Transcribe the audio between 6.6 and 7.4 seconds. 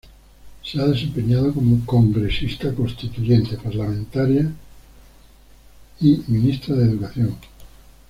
de educación.